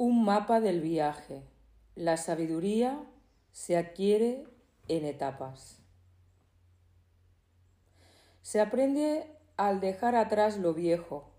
Un 0.00 0.24
mapa 0.24 0.60
del 0.60 0.80
viaje. 0.80 1.42
La 1.96 2.16
sabiduría 2.18 3.02
se 3.50 3.76
adquiere 3.76 4.44
en 4.86 5.04
etapas. 5.04 5.82
Se 8.42 8.60
aprende 8.60 9.26
al 9.56 9.80
dejar 9.80 10.14
atrás 10.14 10.56
lo 10.56 10.72
viejo 10.72 11.32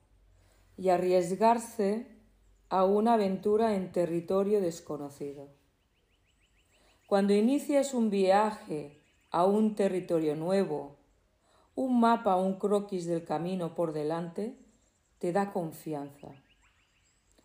y 0.75 0.89
arriesgarse 0.89 2.05
a 2.67 2.83
una 2.83 3.13
aventura 3.13 3.75
en 3.75 3.93
territorio 3.93 4.59
desconocido. 4.59 5.47
Cuando 7.07 7.33
inicias 7.33 7.93
un 7.93 8.09
viaje 8.09 9.01
a 9.31 9.45
un 9.45 9.73
territorio 9.73 10.35
nuevo, 10.35 10.97
un 11.75 12.01
mapa 12.01 12.35
un 12.35 12.59
croquis 12.59 13.05
del 13.05 13.23
camino 13.23 13.73
por 13.73 13.93
delante 13.93 14.57
te 15.17 15.31
da 15.31 15.53
confianza, 15.53 16.35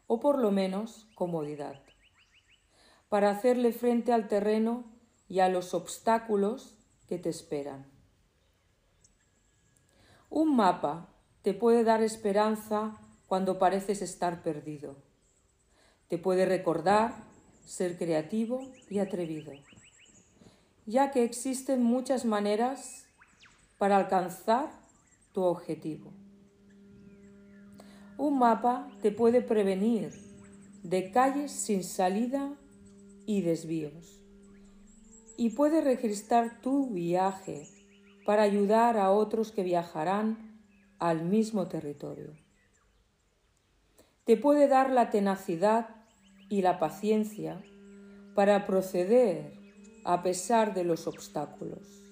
o 0.06 0.20
por 0.20 0.38
lo 0.38 0.50
menos 0.50 1.08
comodidad, 1.14 1.80
para 3.08 3.30
hacerle 3.30 3.72
frente 3.72 4.12
al 4.12 4.28
terreno 4.28 4.84
y 5.28 5.40
a 5.40 5.48
los 5.48 5.74
obstáculos 5.74 6.78
que 7.08 7.18
te 7.18 7.28
esperan. 7.28 7.86
Un 10.30 10.56
mapa 10.56 11.08
te 11.42 11.54
puede 11.54 11.84
dar 11.84 12.02
esperanza 12.02 12.98
cuando 13.26 13.58
pareces 13.58 14.02
estar 14.02 14.42
perdido. 14.42 14.96
Te 16.08 16.18
puede 16.18 16.46
recordar 16.46 17.14
ser 17.64 17.96
creativo 17.96 18.60
y 18.90 18.98
atrevido, 18.98 19.52
ya 20.86 21.10
que 21.10 21.24
existen 21.24 21.82
muchas 21.82 22.24
maneras 22.24 23.06
para 23.78 23.96
alcanzar 23.96 24.70
tu 25.32 25.42
objetivo. 25.42 26.12
Un 28.16 28.38
mapa 28.38 28.88
te 29.02 29.10
puede 29.10 29.42
prevenir 29.42 30.12
de 30.82 31.10
calles 31.10 31.50
sin 31.50 31.82
salida 31.82 32.54
y 33.26 33.42
desvíos 33.42 34.20
y 35.36 35.50
puede 35.50 35.80
registrar 35.80 36.60
tu 36.60 36.90
viaje 36.90 37.66
para 38.24 38.42
ayudar 38.42 38.96
a 38.98 39.10
otros 39.10 39.50
que 39.50 39.62
viajarán 39.62 40.60
al 40.98 41.24
mismo 41.24 41.66
territorio. 41.66 42.36
Te 44.24 44.36
puede 44.36 44.68
dar 44.68 44.90
la 44.90 45.10
tenacidad 45.10 45.88
y 46.48 46.62
la 46.62 46.78
paciencia 46.78 47.62
para 48.34 48.64
proceder 48.64 49.52
a 50.04 50.22
pesar 50.22 50.74
de 50.74 50.84
los 50.84 51.06
obstáculos. 51.06 52.04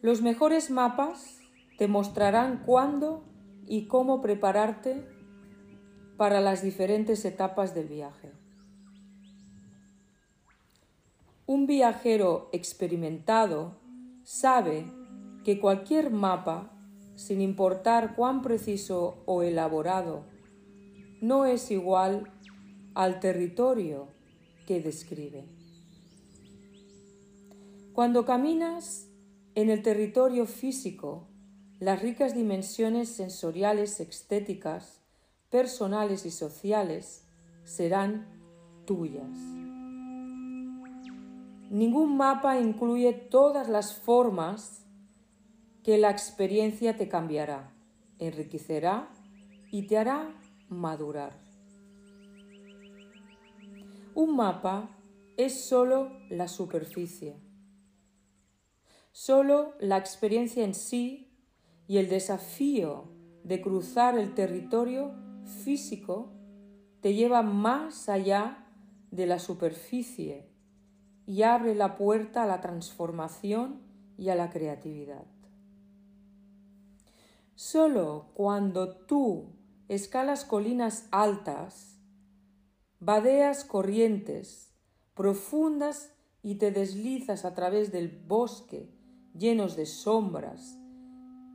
Los 0.00 0.22
mejores 0.22 0.70
mapas 0.70 1.40
te 1.76 1.88
mostrarán 1.88 2.62
cuándo 2.64 3.24
y 3.68 3.86
cómo 3.86 4.20
prepararte 4.20 5.06
para 6.16 6.40
las 6.40 6.62
diferentes 6.62 7.24
etapas 7.24 7.74
del 7.74 7.88
viaje. 7.88 8.32
Un 11.46 11.66
viajero 11.66 12.48
experimentado 12.52 13.76
sabe 14.24 14.86
que 15.44 15.60
cualquier 15.60 16.10
mapa, 16.10 16.72
sin 17.14 17.40
importar 17.40 18.14
cuán 18.16 18.42
preciso 18.42 19.22
o 19.26 19.42
elaborado 19.42 20.24
no 21.20 21.46
es 21.46 21.70
igual 21.70 22.30
al 22.94 23.20
territorio 23.20 24.08
que 24.66 24.80
describe. 24.80 25.46
Cuando 27.92 28.24
caminas 28.24 29.08
en 29.54 29.70
el 29.70 29.82
territorio 29.82 30.46
físico, 30.46 31.27
las 31.80 32.02
ricas 32.02 32.34
dimensiones 32.34 33.08
sensoriales, 33.08 34.00
estéticas, 34.00 35.00
personales 35.48 36.26
y 36.26 36.30
sociales 36.30 37.24
serán 37.64 38.26
tuyas. 38.84 39.30
Ningún 41.70 42.16
mapa 42.16 42.58
incluye 42.58 43.12
todas 43.12 43.68
las 43.68 43.94
formas 43.94 44.84
que 45.84 45.98
la 45.98 46.10
experiencia 46.10 46.96
te 46.96 47.08
cambiará, 47.08 47.72
enriquecerá 48.18 49.10
y 49.70 49.86
te 49.86 49.98
hará 49.98 50.34
madurar. 50.68 51.38
Un 54.14 54.34
mapa 54.34 54.90
es 55.36 55.64
sólo 55.68 56.10
la 56.28 56.48
superficie, 56.48 57.36
sólo 59.12 59.74
la 59.78 59.96
experiencia 59.98 60.64
en 60.64 60.74
sí 60.74 61.27
y 61.88 61.96
el 61.96 62.08
desafío 62.08 63.08
de 63.42 63.60
cruzar 63.60 64.16
el 64.18 64.34
territorio 64.34 65.14
físico 65.64 66.32
te 67.00 67.14
lleva 67.14 67.42
más 67.42 68.08
allá 68.08 68.66
de 69.10 69.26
la 69.26 69.38
superficie 69.38 70.52
y 71.26 71.42
abre 71.42 71.74
la 71.74 71.96
puerta 71.96 72.44
a 72.44 72.46
la 72.46 72.60
transformación 72.60 73.80
y 74.18 74.28
a 74.28 74.34
la 74.34 74.50
creatividad. 74.50 75.26
Solo 77.54 78.30
cuando 78.34 78.94
tú 78.94 79.56
escalas 79.88 80.44
colinas 80.44 81.08
altas, 81.10 81.98
vadeas 83.00 83.64
corrientes 83.64 84.74
profundas 85.14 86.12
y 86.42 86.56
te 86.56 86.70
deslizas 86.70 87.44
a 87.44 87.54
través 87.54 87.90
del 87.92 88.08
bosque 88.08 88.92
llenos 89.36 89.74
de 89.76 89.86
sombras, 89.86 90.77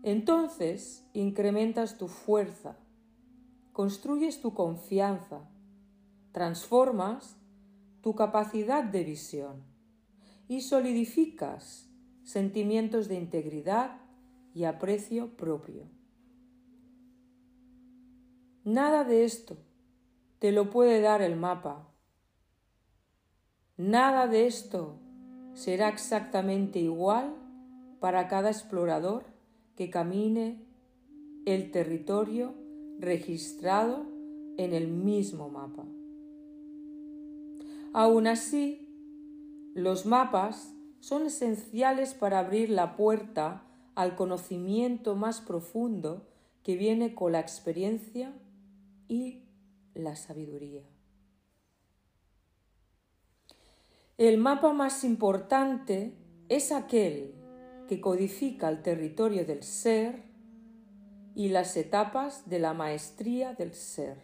entonces 0.03 1.07
incrementas 1.13 1.97
tu 1.97 2.09
fuerza, 2.09 2.77
construyes 3.71 4.41
tu 4.41 4.53
confianza, 4.53 5.49
transformas 6.33 7.37
tu 8.01 8.13
capacidad 8.13 8.83
de 8.83 9.05
visión 9.05 9.63
y 10.49 10.59
solidificas 10.61 11.89
sentimientos 12.23 13.07
de 13.07 13.15
integridad 13.15 14.01
y 14.53 14.65
aprecio 14.65 15.37
propio. 15.37 15.87
Nada 18.65 19.05
de 19.05 19.23
esto 19.23 19.57
te 20.39 20.51
lo 20.51 20.69
puede 20.69 20.99
dar 20.99 21.21
el 21.21 21.37
mapa. 21.37 21.89
Nada 23.77 24.27
de 24.27 24.47
esto 24.47 24.99
será 25.53 25.87
exactamente 25.87 26.79
igual 26.79 27.35
para 28.01 28.27
cada 28.27 28.49
explorador 28.49 29.32
que 29.75 29.89
camine 29.89 30.65
el 31.45 31.71
territorio 31.71 32.53
registrado 32.99 34.05
en 34.57 34.73
el 34.73 34.87
mismo 34.87 35.49
mapa. 35.49 35.85
Aún 37.93 38.27
así, 38.27 38.87
los 39.75 40.05
mapas 40.05 40.73
son 40.99 41.25
esenciales 41.25 42.13
para 42.13 42.39
abrir 42.39 42.69
la 42.69 42.95
puerta 42.95 43.63
al 43.95 44.15
conocimiento 44.15 45.15
más 45.15 45.41
profundo 45.41 46.25
que 46.63 46.75
viene 46.75 47.13
con 47.13 47.33
la 47.33 47.39
experiencia 47.39 48.33
y 49.07 49.43
la 49.93 50.15
sabiduría. 50.15 50.83
El 54.17 54.37
mapa 54.37 54.73
más 54.73 55.03
importante 55.03 56.15
es 56.47 56.71
aquel 56.71 57.42
que 57.93 58.01
codifica 58.01 58.69
el 58.69 58.81
territorio 58.81 59.45
del 59.45 59.61
ser 59.61 60.23
y 61.35 61.49
las 61.49 61.77
etapas 61.77 62.49
de 62.49 62.57
la 62.57 62.73
maestría 62.73 63.53
del 63.53 63.75
ser. 63.75 64.17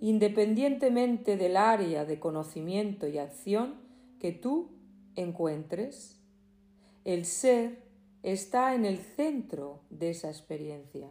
Independientemente 0.00 1.36
del 1.36 1.56
área 1.56 2.04
de 2.04 2.18
conocimiento 2.18 3.06
y 3.06 3.18
acción 3.18 3.76
que 4.18 4.32
tú 4.32 4.70
encuentres, 5.14 6.20
el 7.04 7.24
ser 7.24 7.84
está 8.24 8.74
en 8.74 8.84
el 8.84 8.98
centro 8.98 9.82
de 9.90 10.10
esa 10.10 10.30
experiencia. 10.30 11.08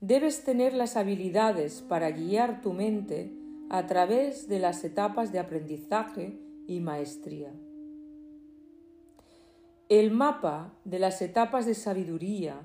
Debes 0.00 0.42
tener 0.42 0.72
las 0.72 0.96
habilidades 0.96 1.82
para 1.82 2.12
guiar 2.12 2.62
tu 2.62 2.72
mente 2.72 3.30
a 3.68 3.86
través 3.86 4.48
de 4.48 4.58
las 4.58 4.84
etapas 4.84 5.32
de 5.32 5.38
aprendizaje 5.38 6.47
y 6.68 6.80
maestría. 6.80 7.52
El 9.88 10.10
mapa 10.12 10.74
de 10.84 10.98
las 10.98 11.22
etapas 11.22 11.64
de 11.64 11.74
sabiduría 11.74 12.60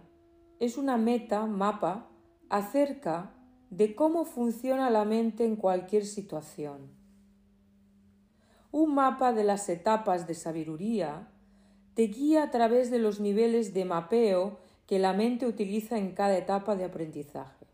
es 0.59 0.77
una 0.77 0.97
meta 0.97 1.45
mapa 1.45 2.09
acerca 2.49 3.33
de 3.69 3.95
cómo 3.95 4.25
funciona 4.25 4.89
la 4.89 5.05
mente 5.05 5.45
en 5.45 5.55
cualquier 5.55 6.05
situación. 6.05 6.91
Un 8.71 8.93
mapa 8.93 9.31
de 9.31 9.45
las 9.45 9.69
etapas 9.69 10.27
de 10.27 10.35
sabiduría 10.35 11.29
te 11.93 12.03
guía 12.03 12.43
a 12.43 12.51
través 12.51 12.91
de 12.91 12.99
los 12.99 13.21
niveles 13.21 13.73
de 13.73 13.85
mapeo 13.85 14.59
que 14.85 14.99
la 14.99 15.13
mente 15.13 15.47
utiliza 15.47 15.97
en 15.97 16.11
cada 16.11 16.37
etapa 16.37 16.75
de 16.75 16.83
aprendizaje. 16.83 17.67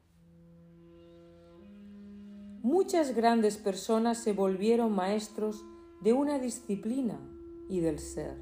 Muchas 2.62 3.16
grandes 3.16 3.58
personas 3.58 4.20
se 4.20 4.34
volvieron 4.34 4.92
maestros 4.92 5.66
de 6.02 6.14
una 6.14 6.40
disciplina 6.40 7.20
y 7.68 7.80
del 7.82 8.00
ser. 8.00 8.36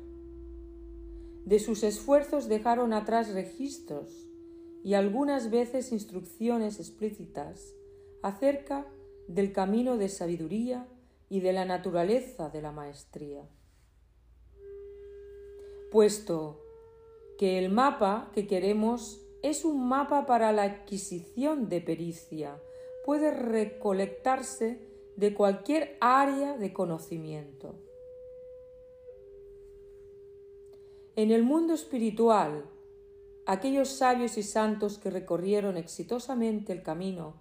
De 1.45 1.59
sus 1.59 1.83
esfuerzos 1.83 2.47
dejaron 2.47 2.93
atrás 2.93 3.33
registros 3.33 4.27
y 4.83 4.93
algunas 4.93 5.49
veces 5.49 5.91
instrucciones 5.91 6.79
explícitas 6.79 7.73
acerca 8.21 8.85
del 9.27 9.51
camino 9.51 9.97
de 9.97 10.09
sabiduría 10.09 10.87
y 11.29 11.41
de 11.41 11.53
la 11.53 11.65
naturaleza 11.65 12.49
de 12.49 12.61
la 12.61 12.71
maestría. 12.71 13.47
Puesto 15.91 16.61
que 17.37 17.57
el 17.59 17.69
mapa 17.69 18.31
que 18.33 18.47
queremos 18.47 19.21
es 19.43 19.65
un 19.65 19.87
mapa 19.87 20.25
para 20.25 20.51
la 20.51 20.63
adquisición 20.63 21.69
de 21.69 21.81
pericia, 21.81 22.59
puede 23.05 23.31
recolectarse 23.31 24.81
de 25.17 25.33
cualquier 25.33 25.97
área 25.99 26.57
de 26.57 26.71
conocimiento. 26.71 27.75
En 31.15 31.31
el 31.31 31.41
mundo 31.41 31.73
espiritual, 31.73 32.65
aquellos 33.47 33.89
sabios 33.89 34.37
y 34.37 34.43
santos 34.43 34.99
que 34.99 35.09
recorrieron 35.09 35.75
exitosamente 35.75 36.71
el 36.71 36.83
camino 36.83 37.33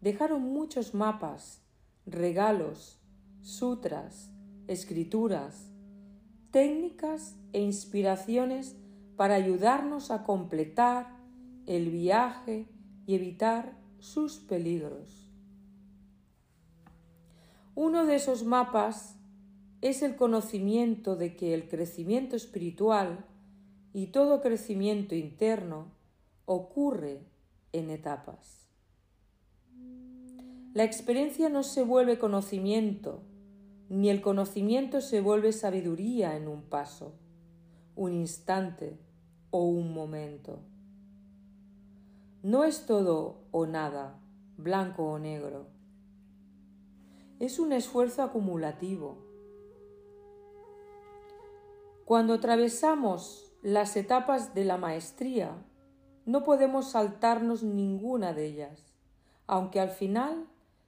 dejaron 0.00 0.42
muchos 0.42 0.94
mapas, 0.94 1.62
regalos, 2.06 3.00
sutras, 3.42 4.30
escrituras, 4.68 5.68
técnicas 6.52 7.34
e 7.52 7.60
inspiraciones 7.60 8.76
para 9.16 9.34
ayudarnos 9.34 10.12
a 10.12 10.22
completar 10.22 11.16
el 11.66 11.90
viaje 11.90 12.68
y 13.04 13.16
evitar 13.16 13.76
sus 13.98 14.38
peligros. 14.38 15.25
Uno 17.76 18.06
de 18.06 18.14
esos 18.14 18.42
mapas 18.42 19.18
es 19.82 20.00
el 20.00 20.16
conocimiento 20.16 21.14
de 21.14 21.36
que 21.36 21.52
el 21.52 21.68
crecimiento 21.68 22.34
espiritual 22.34 23.26
y 23.92 24.06
todo 24.06 24.40
crecimiento 24.40 25.14
interno 25.14 25.92
ocurre 26.46 27.20
en 27.74 27.90
etapas. 27.90 28.66
La 30.72 30.84
experiencia 30.84 31.50
no 31.50 31.62
se 31.62 31.82
vuelve 31.82 32.18
conocimiento, 32.18 33.20
ni 33.90 34.08
el 34.08 34.22
conocimiento 34.22 35.02
se 35.02 35.20
vuelve 35.20 35.52
sabiduría 35.52 36.34
en 36.34 36.48
un 36.48 36.62
paso, 36.62 37.12
un 37.94 38.14
instante 38.14 38.98
o 39.50 39.66
un 39.66 39.92
momento. 39.92 40.60
No 42.42 42.64
es 42.64 42.86
todo 42.86 43.44
o 43.50 43.66
nada, 43.66 44.18
blanco 44.56 45.04
o 45.04 45.18
negro. 45.18 45.75
Es 47.38 47.58
un 47.58 47.74
esfuerzo 47.74 48.22
acumulativo. 48.22 49.18
Cuando 52.06 52.32
atravesamos 52.32 53.52
las 53.60 53.96
etapas 53.98 54.54
de 54.54 54.64
la 54.64 54.78
maestría, 54.78 55.62
no 56.24 56.44
podemos 56.44 56.92
saltarnos 56.92 57.62
ninguna 57.62 58.32
de 58.32 58.46
ellas, 58.46 58.94
aunque 59.46 59.80
al 59.80 59.90
final 59.90 60.46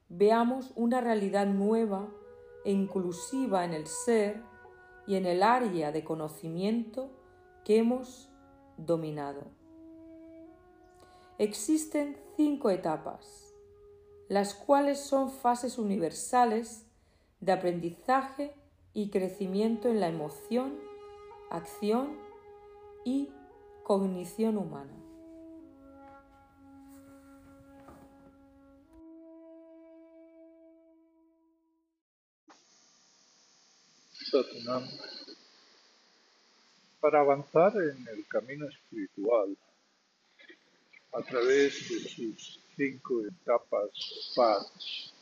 veamos 0.08 0.72
una 0.74 1.02
realidad 1.02 1.46
nueva 1.46 2.08
e 2.64 2.72
inclusiva 2.72 3.66
en 3.66 3.74
el 3.74 3.86
ser 3.86 4.42
y 5.06 5.16
en 5.16 5.26
el 5.26 5.42
área 5.42 5.92
de 5.92 6.02
conocimiento 6.02 7.10
que 7.62 7.76
hemos 7.76 8.30
dominado. 8.78 9.42
Existen 11.36 12.16
cinco 12.36 12.70
etapas, 12.70 13.47
las 14.28 14.54
cuales 14.54 15.00
son 15.00 15.30
fases 15.30 15.78
universales 15.78 16.84
de 17.40 17.52
aprendizaje 17.52 18.54
y 18.92 19.10
crecimiento 19.10 19.88
en 19.88 20.00
la 20.00 20.08
emoción, 20.08 20.78
acción 21.50 22.18
y 23.04 23.30
cognición 23.84 24.58
humana. 24.58 24.92
para 37.00 37.20
avanzar 37.20 37.72
en 37.76 38.06
el 38.08 38.26
camino 38.26 38.68
espiritual 38.68 39.56
a 41.14 41.22
través 41.22 41.88
de 41.88 42.00
sus 42.00 42.60
cinco 42.78 43.26
etapas 43.26 43.90
parts 44.36 45.12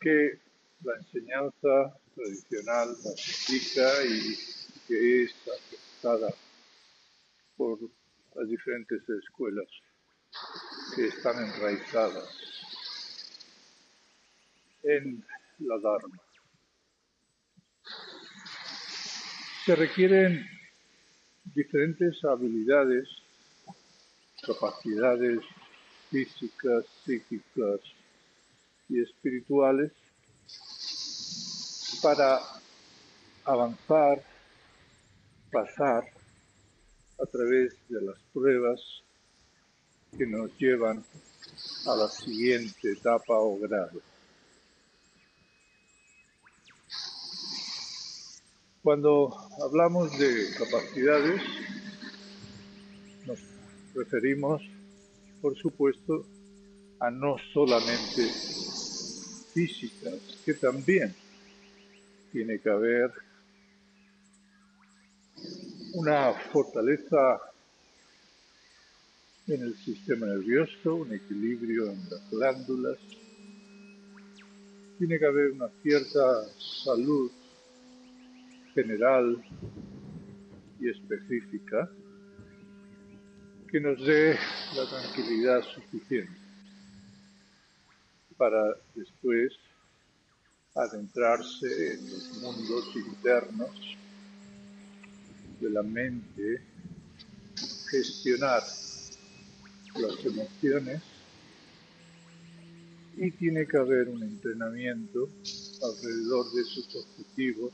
que 0.00 0.40
la 0.82 0.96
enseñanza 0.96 1.98
tradicional 2.14 2.88
nos 3.04 3.50
indica 3.50 4.04
y 4.04 4.34
que 4.88 5.24
es 5.24 5.34
aceptada 5.46 6.34
por 7.56 7.78
las 8.34 8.48
diferentes 8.48 9.02
escuelas 9.08 9.68
que 10.96 11.06
están 11.06 11.36
enraizadas 11.44 12.30
en 14.84 15.22
la 15.58 15.78
Dharma. 15.78 16.20
Se 19.66 19.76
requieren 19.76 20.46
diferentes 21.54 22.24
habilidades, 22.24 23.08
capacidades 24.46 25.40
físicas, 26.14 26.84
psíquicas 27.04 27.80
y 28.88 29.02
espirituales 29.02 29.90
para 32.00 32.38
avanzar, 33.44 34.22
pasar 35.50 36.04
a 37.20 37.26
través 37.26 37.74
de 37.88 38.00
las 38.00 38.16
pruebas 38.32 38.80
que 40.16 40.24
nos 40.24 40.56
llevan 40.56 41.04
a 41.86 41.96
la 41.96 42.08
siguiente 42.08 42.92
etapa 42.92 43.34
o 43.34 43.58
grado. 43.58 44.00
Cuando 48.84 49.36
hablamos 49.60 50.16
de 50.16 50.54
capacidades, 50.56 51.42
nos 53.26 53.40
referimos, 53.96 54.62
por 55.44 55.58
supuesto, 55.58 56.24
a 57.00 57.10
no 57.10 57.36
solamente 57.52 58.30
físicas, 59.52 60.40
que 60.42 60.54
también 60.54 61.14
tiene 62.32 62.58
que 62.58 62.70
haber 62.70 63.12
una 65.96 66.32
fortaleza 66.50 67.42
en 69.46 69.64
el 69.64 69.76
sistema 69.76 70.24
nervioso, 70.24 70.94
un 70.94 71.12
equilibrio 71.12 71.90
en 71.90 72.08
las 72.08 72.30
glándulas, 72.30 72.98
tiene 74.96 75.18
que 75.18 75.26
haber 75.26 75.50
una 75.50 75.68
cierta 75.82 76.42
salud 76.84 77.30
general 78.72 79.44
y 80.80 80.88
específica 80.88 81.90
que 83.74 83.80
nos 83.80 83.98
dé 84.06 84.38
la 84.76 84.86
tranquilidad 84.88 85.60
suficiente 85.64 86.30
para 88.36 88.76
después 88.94 89.52
adentrarse 90.76 91.94
en 91.94 92.08
los 92.08 92.38
mundos 92.40 92.94
internos 92.94 93.96
de 95.60 95.70
la 95.70 95.82
mente, 95.82 96.62
gestionar 97.90 98.62
las 99.96 100.24
emociones 100.24 101.02
y 103.16 103.28
tiene 103.32 103.66
que 103.66 103.76
haber 103.76 104.08
un 104.08 104.22
entrenamiento 104.22 105.28
alrededor 105.82 106.52
de 106.52 106.62
sus 106.62 106.94
objetivos 106.94 107.72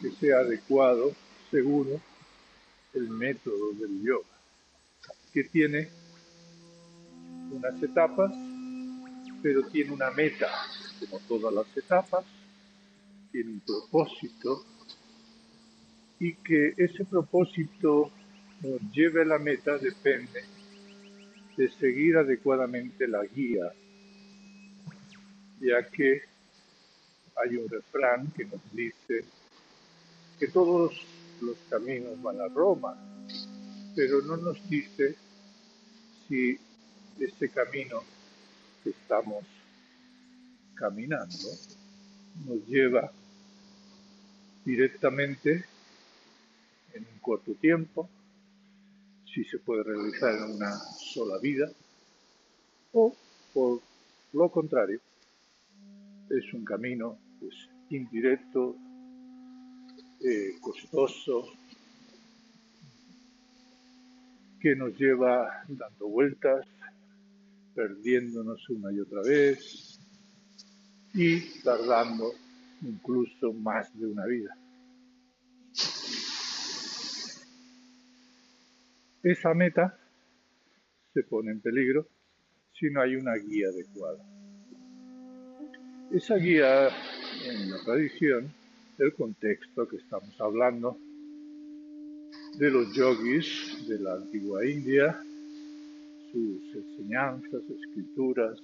que 0.00 0.12
sea 0.12 0.38
adecuado, 0.38 1.10
seguro, 1.50 2.00
el 2.92 3.10
método 3.10 3.72
del 3.72 4.00
yoga, 4.00 4.33
que 5.34 5.42
tiene 5.42 5.88
unas 7.50 7.82
etapas, 7.82 8.32
pero 9.42 9.66
tiene 9.66 9.90
una 9.90 10.12
meta, 10.12 10.48
como 11.00 11.18
todas 11.26 11.52
las 11.52 11.76
etapas, 11.76 12.24
tiene 13.32 13.50
un 13.50 13.60
propósito, 13.60 14.64
y 16.20 16.34
que 16.36 16.74
ese 16.76 17.04
propósito 17.04 18.12
nos 18.62 18.80
lleve 18.92 19.22
a 19.22 19.24
la 19.24 19.40
meta 19.40 19.76
depende 19.76 20.44
de 21.56 21.68
seguir 21.68 22.16
adecuadamente 22.16 23.08
la 23.08 23.24
guía, 23.24 23.72
ya 25.60 25.84
que 25.90 26.22
hay 27.34 27.56
un 27.56 27.68
refrán 27.68 28.30
que 28.36 28.44
nos 28.44 28.60
dice 28.72 29.24
que 30.38 30.46
todos 30.46 30.94
los 31.40 31.56
caminos 31.68 32.22
van 32.22 32.40
a 32.40 32.46
Roma, 32.46 32.96
pero 33.96 34.22
no 34.22 34.36
nos 34.36 34.68
dice 34.70 35.16
si 36.28 36.58
este 37.20 37.48
camino 37.48 38.02
que 38.82 38.90
estamos 38.90 39.44
caminando 40.74 41.48
nos 42.46 42.66
lleva 42.66 43.10
directamente 44.64 45.64
en 46.94 47.06
un 47.12 47.18
corto 47.20 47.54
tiempo, 47.54 48.08
si 49.32 49.44
se 49.44 49.58
puede 49.58 49.82
realizar 49.82 50.34
en 50.34 50.56
una 50.56 50.76
sola 50.76 51.38
vida, 51.38 51.70
o 52.92 53.14
por 53.52 53.80
lo 54.32 54.48
contrario, 54.48 55.00
es 56.30 56.52
un 56.52 56.64
camino 56.64 57.18
pues, 57.40 57.54
indirecto, 57.90 58.76
eh, 60.20 60.54
costoso, 60.60 61.44
que 64.64 64.74
nos 64.74 64.96
lleva 64.98 65.62
dando 65.68 66.08
vueltas, 66.08 66.66
perdiéndonos 67.74 68.66
una 68.70 68.90
y 68.94 68.98
otra 68.98 69.20
vez 69.20 70.00
y 71.12 71.60
tardando 71.60 72.32
incluso 72.80 73.52
más 73.52 73.94
de 74.00 74.06
una 74.06 74.24
vida. 74.24 74.56
Esa 79.22 79.52
meta 79.52 79.98
se 81.12 81.22
pone 81.24 81.50
en 81.50 81.60
peligro 81.60 82.08
si 82.72 82.88
no 82.88 83.02
hay 83.02 83.16
una 83.16 83.34
guía 83.34 83.68
adecuada. 83.68 84.24
Esa 86.10 86.36
guía 86.36 86.88
en 87.50 87.70
la 87.70 87.84
tradición, 87.84 88.50
el 88.96 89.12
contexto 89.12 89.86
que 89.86 89.96
estamos 89.98 90.40
hablando, 90.40 90.96
de 92.58 92.70
los 92.70 92.92
yogis 92.92 93.88
de 93.88 93.98
la 93.98 94.14
antigua 94.14 94.64
India, 94.64 95.20
sus 96.30 96.74
enseñanzas, 96.74 97.62
escrituras, 97.68 98.56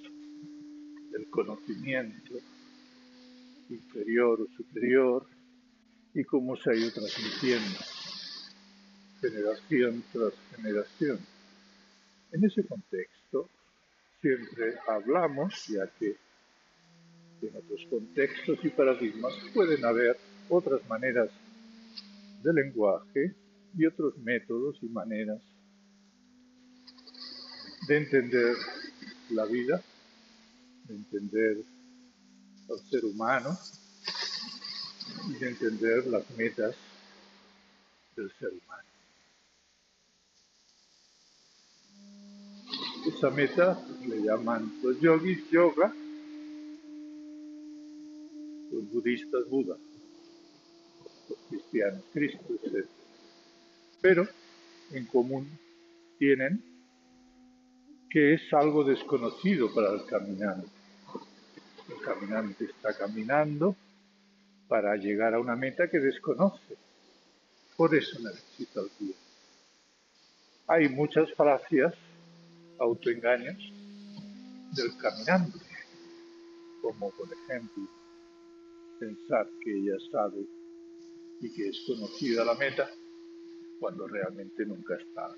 el 1.12 1.28
conocimiento 1.28 2.34
inferior 3.68 4.42
o 4.42 4.56
superior 4.56 5.26
y 6.14 6.22
cómo 6.22 6.56
se 6.56 6.70
ha 6.70 6.74
ido 6.74 6.92
transmitiendo 6.92 7.78
generación 9.20 10.04
tras 10.12 10.34
generación. 10.54 11.18
En 12.32 12.44
ese 12.44 12.64
contexto 12.64 13.48
siempre 14.20 14.76
hablamos, 14.86 15.66
ya 15.66 15.86
que 15.98 16.16
en 17.42 17.56
otros 17.56 17.86
contextos 17.90 18.58
y 18.64 18.68
paradigmas 18.68 19.34
pueden 19.52 19.84
haber 19.84 20.16
otras 20.48 20.88
maneras 20.88 21.28
de 22.42 22.52
lenguaje 22.52 23.34
y 23.76 23.86
otros 23.86 24.16
métodos 24.18 24.76
y 24.82 24.86
maneras 24.88 25.40
de 27.86 27.96
entender 27.96 28.56
la 29.30 29.44
vida, 29.46 29.82
de 30.84 30.94
entender 30.94 31.64
al 32.68 32.78
ser 32.88 33.04
humano 33.04 33.58
y 35.28 35.32
de 35.34 35.48
entender 35.48 36.06
las 36.06 36.28
metas 36.30 36.76
del 38.16 38.30
ser 38.38 38.50
humano. 38.50 38.88
Esa 43.06 43.30
meta 43.30 43.82
le 44.06 44.22
llaman 44.22 44.72
los 44.82 45.00
yogis 45.00 45.50
yoga, 45.50 45.94
los 48.70 48.92
budistas 48.92 49.48
Buda, 49.48 49.76
los 51.28 51.38
cristianos 51.48 52.04
Cristo, 52.12 52.54
etc 52.62 52.86
pero 54.00 54.26
en 54.92 55.06
común 55.06 55.48
tienen 56.18 56.62
que 58.10 58.34
es 58.34 58.52
algo 58.52 58.82
desconocido 58.82 59.72
para 59.72 59.92
el 59.92 60.04
caminante. 60.04 60.68
El 61.88 62.00
caminante 62.02 62.64
está 62.64 62.96
caminando 62.96 63.76
para 64.68 64.96
llegar 64.96 65.34
a 65.34 65.40
una 65.40 65.56
meta 65.56 65.88
que 65.88 65.98
desconoce. 65.98 66.76
Por 67.76 67.94
eso 67.94 68.18
necesita 68.20 68.80
el 68.80 68.90
guía. 68.98 69.16
Hay 70.66 70.88
muchas 70.88 71.32
falacias, 71.34 71.94
autoengaños 72.78 73.58
del 74.76 74.96
caminante, 74.98 75.58
como 76.82 77.10
por 77.10 77.28
ejemplo 77.32 77.88
pensar 78.98 79.48
que 79.64 79.72
ella 79.72 79.96
sabe 80.12 80.46
y 81.40 81.52
que 81.54 81.68
es 81.68 81.80
conocida 81.86 82.44
la 82.44 82.54
meta 82.54 82.88
cuando 83.80 84.06
realmente 84.06 84.64
nunca 84.66 84.94
está. 84.94 85.28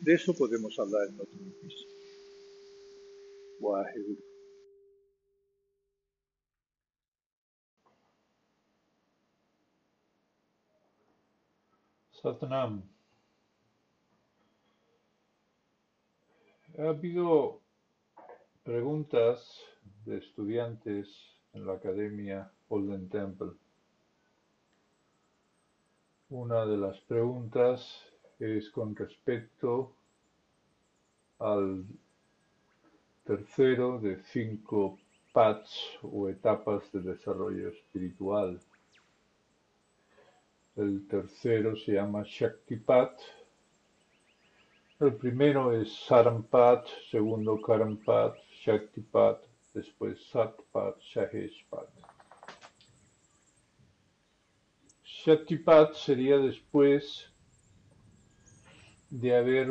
De 0.00 0.14
eso 0.14 0.34
podemos 0.34 0.78
hablar 0.78 1.08
en 1.08 1.20
otro 1.20 1.34
episodio. 1.34 1.90
Satnam. 12.22 12.82
Ha 16.78 16.88
habido 16.88 17.60
preguntas 18.62 19.60
de 20.04 20.18
estudiantes 20.18 21.08
en 21.54 21.66
la 21.66 21.74
Academia 21.74 22.50
Golden 22.68 23.08
Temple 23.08 23.52
una 26.30 26.64
de 26.64 26.76
las 26.76 26.96
preguntas 27.00 28.04
es 28.38 28.70
con 28.70 28.94
respecto 28.94 29.92
al 31.40 31.84
tercero 33.24 33.98
de 33.98 34.22
cinco 34.32 34.98
paths 35.32 35.98
o 36.02 36.28
etapas 36.28 36.90
de 36.92 37.00
desarrollo 37.00 37.68
espiritual. 37.70 38.60
El 40.76 41.06
tercero 41.08 41.76
se 41.76 41.94
llama 41.94 42.22
Shaktipat. 42.24 43.20
El 45.00 45.16
primero 45.16 45.72
es 45.72 45.92
Sarampat, 46.06 46.86
segundo 47.10 47.60
Karampat, 47.60 48.36
Shaktipat, 48.64 49.42
después 49.74 50.22
Satpat, 50.30 50.96
Shaheshpat. 51.00 51.99
Shaktipat 55.24 55.92
sería 55.94 56.38
después 56.38 57.30
de 59.10 59.36
haber 59.36 59.68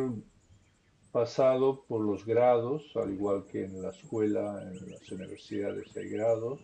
pasado 1.11 1.83
por 1.87 2.01
los 2.01 2.23
grados, 2.23 2.83
al 2.95 3.11
igual 3.13 3.45
que 3.47 3.63
en 3.63 3.81
la 3.81 3.89
escuela, 3.89 4.61
en 4.61 4.91
las 4.91 5.11
universidades 5.11 5.97
hay 5.97 6.09
grados, 6.09 6.59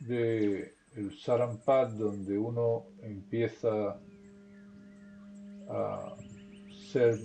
de 0.00 0.74
el 0.94 1.18
Sarampat, 1.18 1.92
donde 1.92 2.38
uno 2.38 2.84
empieza 3.00 3.98
a 5.70 6.16
ser 6.92 7.18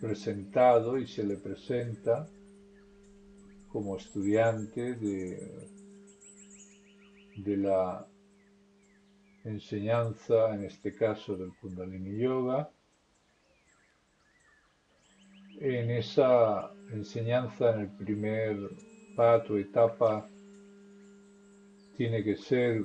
presentado 0.00 0.98
y 0.98 1.06
se 1.08 1.24
le 1.24 1.36
presenta 1.36 2.28
como 3.68 3.96
estudiante 3.96 4.94
de, 4.94 5.68
de 7.36 7.56
la 7.56 8.06
enseñanza, 9.44 10.54
en 10.54 10.64
este 10.64 10.94
caso 10.94 11.36
del 11.36 11.52
Kundalini 11.60 12.18
Yoga. 12.18 12.70
En 15.60 15.90
esa 15.90 16.72
enseñanza, 16.92 17.74
en 17.74 17.80
el 17.80 17.90
primer 17.90 18.56
pato, 19.16 19.58
etapa, 19.58 20.26
tiene 21.96 22.24
que 22.24 22.36
ser 22.36 22.84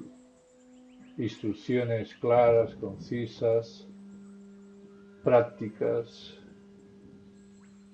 instrucciones 1.17 2.13
claras, 2.15 2.75
concisas, 2.75 3.87
prácticas, 5.23 6.37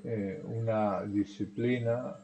eh, 0.03 0.41
una 0.43 1.03
disciplina 1.05 2.15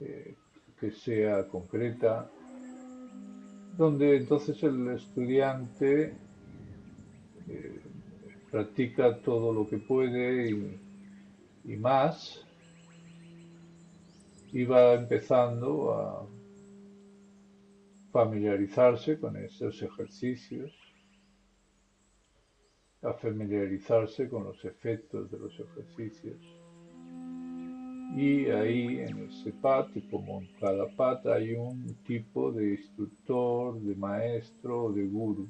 eh, 0.00 0.34
que 0.78 0.90
sea 0.90 1.48
concreta, 1.48 2.30
donde 3.76 4.16
entonces 4.16 4.62
el 4.62 4.88
estudiante 4.88 6.14
eh, 7.48 7.80
practica 8.50 9.18
todo 9.18 9.52
lo 9.52 9.68
que 9.68 9.78
puede 9.78 10.50
y, 11.64 11.76
más 11.76 12.44
y 14.52 14.64
va 14.64 14.94
empezando 14.94 15.94
a 15.94 16.26
familiarizarse 18.12 19.18
con 19.18 19.36
esos 19.36 19.80
ejercicios, 19.82 20.70
a 23.00 23.14
familiarizarse 23.14 24.28
con 24.28 24.44
los 24.44 24.62
efectos 24.64 25.30
de 25.30 25.38
los 25.38 25.58
ejercicios 25.58 26.61
y 28.14 28.50
ahí 28.50 29.00
en 29.00 29.26
ese 29.28 29.52
pat, 29.52 29.88
como 30.10 30.40
en 30.40 30.48
cada 30.60 30.86
pat, 30.88 31.26
hay 31.26 31.54
un 31.54 31.96
tipo 32.06 32.52
de 32.52 32.72
instructor, 32.72 33.80
de 33.80 33.94
maestro 33.94 34.92
de 34.92 35.06
guru. 35.06 35.48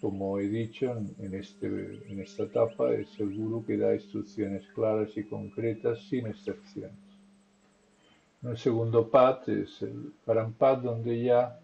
Como 0.00 0.38
he 0.38 0.48
dicho, 0.48 0.94
en, 1.18 1.34
este, 1.34 1.66
en 2.10 2.20
esta 2.20 2.42
etapa 2.42 2.92
es 2.92 3.18
el 3.18 3.34
guru 3.34 3.64
que 3.64 3.78
da 3.78 3.94
instrucciones 3.94 4.66
claras 4.74 5.16
y 5.16 5.24
concretas 5.24 6.02
sin 6.10 6.26
excepciones. 6.26 6.98
En 8.42 8.50
el 8.50 8.58
segundo 8.58 9.08
pat 9.08 9.48
es 9.48 9.80
el 9.80 10.12
parampat 10.26 10.82
donde 10.82 11.22
ya 11.22 11.58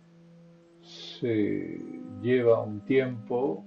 se 0.80 1.78
lleva 2.22 2.62
un 2.62 2.80
tiempo, 2.80 3.62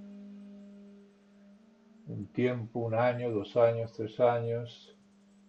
un 2.06 2.26
tiempo, 2.26 2.80
un 2.80 2.94
año, 2.94 3.30
dos 3.30 3.56
años, 3.56 3.92
tres 3.92 4.18
años, 4.20 4.96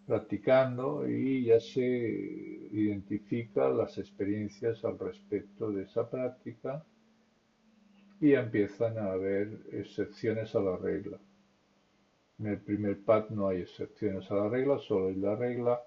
practicando 0.06 1.08
y 1.08 1.46
ya 1.46 1.60
se 1.60 1.80
identifica 1.82 3.70
las 3.70 3.98
experiencias 3.98 4.84
al 4.86 5.00
respecto 5.00 5.72
de 5.72 5.84
esa 5.84 6.10
práctica 6.10 6.86
y 8.22 8.34
empiezan 8.34 8.98
a 8.98 9.12
haber 9.12 9.60
excepciones 9.72 10.56
a 10.56 10.60
la 10.60 10.78
regla. 10.78 11.18
En 12.40 12.48
el 12.48 12.60
primer 12.60 13.00
pad 13.00 13.30
no 13.30 13.48
hay 13.48 13.62
excepciones 13.62 14.30
a 14.30 14.36
la 14.36 14.50
regla, 14.50 14.78
solo 14.80 15.08
hay 15.08 15.16
la 15.16 15.36
regla 15.36 15.82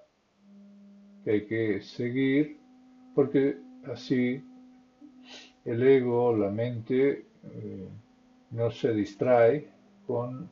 que 1.25 1.30
hay 1.30 1.46
que 1.46 1.80
seguir 1.82 2.58
porque 3.14 3.58
así 3.87 4.42
el 5.64 5.82
ego, 5.82 6.34
la 6.37 6.50
mente, 6.50 7.26
eh, 7.44 7.88
no 8.50 8.70
se 8.70 8.92
distrae 8.94 9.68
con 10.06 10.48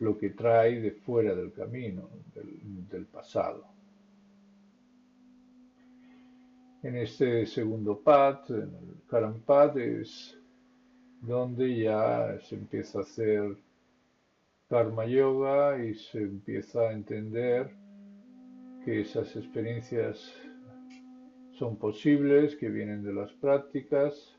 lo 0.00 0.16
que 0.16 0.30
trae 0.30 0.80
de 0.80 0.92
fuera 0.92 1.34
del 1.34 1.52
camino, 1.52 2.08
del, 2.34 3.06
pasado. 3.06 3.64
En 6.82 6.96
este 6.96 7.46
segundo 7.46 7.98
pad, 7.98 8.50
en 8.50 8.74
el 8.74 9.02
Karam 9.08 9.40
pad, 9.40 9.78
es 9.78 10.38
donde 11.20 11.76
ya 11.76 12.38
se 12.40 12.54
empieza 12.54 13.00
a 13.00 13.02
hacer 13.02 13.56
karma 14.68 15.06
yoga 15.06 15.82
y 15.84 15.94
se 15.94 16.22
empieza 16.22 16.80
a 16.80 16.92
entender 16.92 17.70
que 18.84 19.00
esas 19.00 19.34
experiencias 19.34 20.32
son 21.52 21.76
posibles, 21.76 22.54
que 22.56 22.68
vienen 22.68 23.02
de 23.02 23.12
las 23.12 23.32
prácticas 23.32 24.38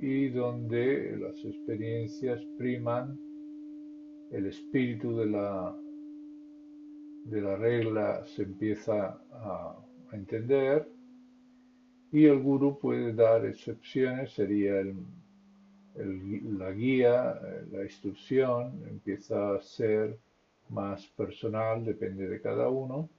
y 0.00 0.28
donde 0.28 1.16
las 1.16 1.44
experiencias 1.44 2.40
priman 2.58 3.25
el 4.30 4.46
espíritu 4.46 5.16
de 5.16 5.26
la, 5.26 5.74
de 7.24 7.40
la 7.40 7.56
regla 7.56 8.24
se 8.24 8.42
empieza 8.42 9.20
a, 9.32 9.76
entender 10.12 10.88
y 12.12 12.26
el 12.26 12.40
guru 12.40 12.78
puede 12.78 13.12
dar 13.12 13.44
excepciones, 13.44 14.32
sería 14.32 14.74
la 15.96 16.70
guía, 16.70 17.38
la 17.72 17.82
instrucción, 17.82 18.82
empieza 18.88 19.56
a 19.56 19.60
ser 19.60 20.16
más 20.70 21.06
personal, 21.08 21.84
depende 21.84 22.28
de 22.28 22.40
cada 22.40 22.68
uno. 22.68 23.10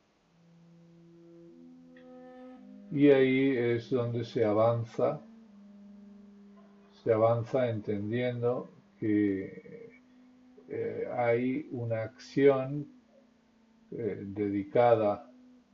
Y 2.90 3.10
ahí 3.10 3.50
es 3.50 3.90
donde 3.90 4.24
se 4.24 4.46
avanza 4.46 5.22
se 7.08 7.14
avanza 7.14 7.70
entendiendo 7.70 8.70
que 9.00 9.87
eh, 10.70 11.08
hay 11.16 11.68
una 11.72 12.04
acción 12.04 12.88
eh, 13.92 14.24
dedicada 14.26 15.32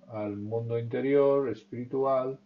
al 0.08 0.38
mundo 0.38 0.78
interior, 0.78 1.50
espiritual, 1.50 2.40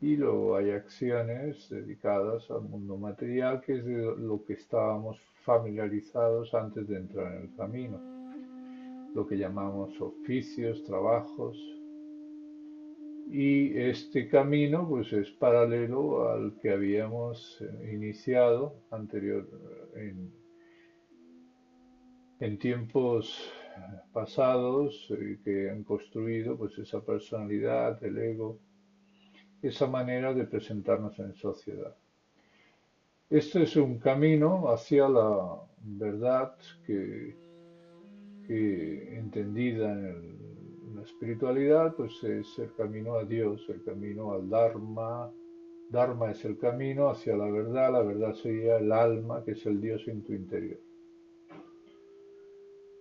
y 0.00 0.16
luego 0.16 0.56
hay 0.56 0.70
acciones 0.70 1.68
dedicadas 1.68 2.50
al 2.50 2.62
mundo 2.62 2.96
material, 2.96 3.60
que 3.60 3.78
es 3.78 3.84
de 3.84 4.16
lo 4.16 4.44
que 4.44 4.54
estábamos 4.54 5.20
familiarizados 5.44 6.54
antes 6.54 6.88
de 6.88 6.96
entrar 6.98 7.34
en 7.34 7.42
el 7.42 7.56
camino, 7.56 8.00
lo 9.14 9.26
que 9.26 9.36
llamamos 9.36 10.00
oficios, 10.00 10.82
trabajos, 10.84 11.56
y 13.30 13.78
este 13.78 14.28
camino 14.28 14.86
pues 14.88 15.12
es 15.12 15.30
paralelo 15.30 16.28
al 16.28 16.54
que 16.60 16.70
habíamos 16.70 17.60
eh, 17.62 17.92
iniciado 17.94 18.74
anterior 18.90 19.48
en, 19.94 20.30
en 22.42 22.58
tiempos 22.58 23.52
pasados 24.12 25.08
eh, 25.10 25.38
que 25.44 25.70
han 25.70 25.84
construido 25.84 26.56
pues 26.56 26.76
esa 26.76 27.00
personalidad, 27.00 28.02
el 28.02 28.18
ego, 28.18 28.58
esa 29.62 29.86
manera 29.86 30.34
de 30.34 30.44
presentarnos 30.44 31.16
en 31.20 31.34
sociedad. 31.34 31.94
Este 33.30 33.62
es 33.62 33.76
un 33.76 33.98
camino 33.98 34.72
hacia 34.72 35.08
la 35.08 35.56
verdad 35.84 36.56
que, 36.84 37.36
que 38.46 39.16
entendida 39.16 39.92
en 39.92 40.04
el 40.04 40.42
la 40.96 41.02
espiritualidad 41.02 41.94
pues 41.94 42.12
es 42.22 42.58
el 42.58 42.74
camino 42.74 43.14
a 43.14 43.24
Dios, 43.24 43.64
el 43.68 43.82
camino 43.82 44.32
al 44.32 44.48
Dharma. 44.50 45.32
Dharma 45.90 46.32
es 46.32 46.44
el 46.44 46.58
camino 46.58 47.08
hacia 47.08 47.36
la 47.36 47.50
verdad, 47.50 47.92
la 47.92 48.02
verdad 48.02 48.34
sería 48.34 48.78
el 48.78 48.92
alma, 48.92 49.42
que 49.44 49.52
es 49.52 49.64
el 49.64 49.80
Dios 49.80 50.06
en 50.08 50.22
tu 50.22 50.32
interior. 50.32 50.80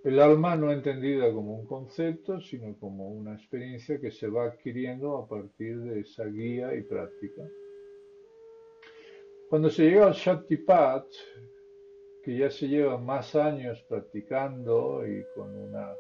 El 0.04 0.20
alma 0.20 0.56
no 0.56 0.72
entendida 0.72 1.32
como 1.32 1.60
un 1.60 1.68
concepto, 1.68 2.42
sino 2.42 2.76
como 2.80 3.10
una 3.10 3.36
experiencia 3.36 4.00
que 4.00 4.12
se 4.12 4.28
va 4.28 4.46
adquiriendo 4.46 5.18
a 5.18 5.28
partir 5.28 5.80
de 5.82 6.00
esa 6.00 6.26
guía 6.26 6.74
y 6.76 6.82
práctica. 6.82 7.44
Cuando 9.50 9.70
se 9.70 9.84
llega 9.84 10.08
al 10.08 10.14
Shaktipat, 10.14 11.06
que 12.24 12.38
ya 12.38 12.50
se 12.50 12.68
lleva 12.68 12.98
más 12.98 13.36
años 13.36 13.84
practicando 13.90 15.06
y 15.06 15.24
con 15.36 15.56
una 15.56 15.94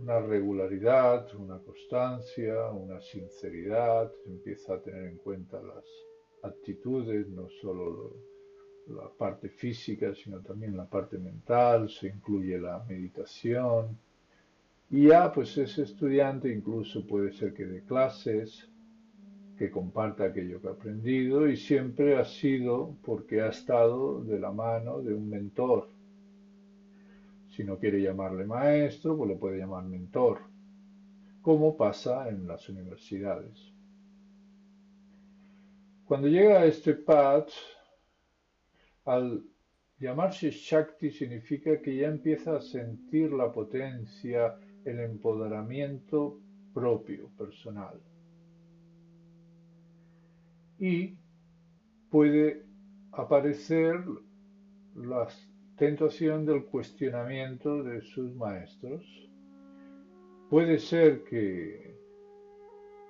una 0.00 0.20
regularidad, 0.20 1.34
una 1.34 1.58
constancia, 1.62 2.70
una 2.70 3.00
sinceridad, 3.00 4.12
empieza 4.26 4.74
a 4.74 4.82
tener 4.82 5.04
en 5.04 5.18
cuenta 5.18 5.60
las 5.62 5.84
actitudes, 6.42 7.28
no 7.28 7.48
solo 7.60 8.16
la 8.88 9.08
parte 9.08 9.48
física, 9.48 10.14
sino 10.14 10.40
también 10.40 10.76
la 10.76 10.84
parte 10.84 11.18
mental, 11.18 11.88
se 11.88 12.08
incluye 12.08 12.58
la 12.58 12.82
meditación. 12.88 13.96
Y 14.90 15.08
ya, 15.08 15.32
pues 15.32 15.56
ese 15.56 15.82
estudiante 15.82 16.52
incluso 16.52 17.06
puede 17.06 17.32
ser 17.32 17.54
que 17.54 17.64
dé 17.64 17.82
clases, 17.82 18.68
que 19.56 19.70
comparta 19.70 20.24
aquello 20.24 20.60
que 20.60 20.68
ha 20.68 20.72
aprendido 20.72 21.48
y 21.48 21.56
siempre 21.56 22.16
ha 22.16 22.24
sido 22.24 22.96
porque 23.04 23.40
ha 23.40 23.48
estado 23.48 24.22
de 24.24 24.38
la 24.38 24.50
mano 24.50 25.00
de 25.00 25.14
un 25.14 25.28
mentor, 25.28 25.88
si 27.48 27.64
no 27.64 27.78
quiere 27.78 28.00
llamarle 28.00 28.44
maestro, 28.44 29.16
pues 29.16 29.28
le 29.28 29.36
puede 29.36 29.58
llamar 29.58 29.84
mentor, 29.84 30.40
como 31.42 31.76
pasa 31.76 32.28
en 32.28 32.46
las 32.46 32.68
universidades. 32.68 33.72
Cuando 36.06 36.28
llega 36.28 36.60
a 36.60 36.66
este 36.66 36.94
pad, 36.94 37.44
al 39.04 39.44
llamarse 39.98 40.50
Shakti 40.50 41.10
significa 41.10 41.80
que 41.80 41.96
ya 41.96 42.08
empieza 42.08 42.56
a 42.56 42.60
sentir 42.60 43.32
la 43.32 43.52
potencia, 43.52 44.58
el 44.84 45.00
empoderamiento 45.00 46.40
propio, 46.74 47.30
personal. 47.36 48.00
Y 50.78 51.16
puede 52.10 52.64
aparecer 53.12 54.04
las 54.94 55.52
tentación 55.76 56.46
del 56.46 56.66
cuestionamiento 56.66 57.82
de 57.82 58.02
sus 58.02 58.34
maestros. 58.36 59.04
Puede 60.48 60.78
ser 60.78 61.24
que, 61.24 61.96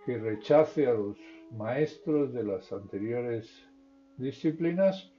que 0.06 0.16
rechace 0.16 0.86
a 0.86 0.94
los 0.94 1.18
maestros 1.50 2.32
de 2.32 2.44
las 2.44 2.72
anteriores 2.72 3.50
disciplinas 4.16 5.12